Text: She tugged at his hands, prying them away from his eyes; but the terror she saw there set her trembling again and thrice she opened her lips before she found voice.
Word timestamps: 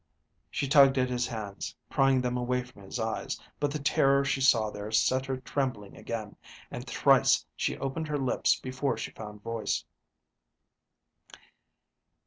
She 0.49 0.67
tugged 0.67 0.97
at 0.97 1.11
his 1.11 1.27
hands, 1.27 1.75
prying 1.87 2.21
them 2.21 2.35
away 2.35 2.63
from 2.63 2.81
his 2.81 2.99
eyes; 2.99 3.39
but 3.59 3.69
the 3.69 3.77
terror 3.77 4.25
she 4.25 4.41
saw 4.41 4.71
there 4.71 4.89
set 4.91 5.27
her 5.27 5.37
trembling 5.37 5.95
again 5.95 6.37
and 6.71 6.87
thrice 6.87 7.45
she 7.55 7.77
opened 7.77 8.07
her 8.07 8.17
lips 8.17 8.59
before 8.59 8.97
she 8.97 9.11
found 9.11 9.43
voice. 9.43 9.85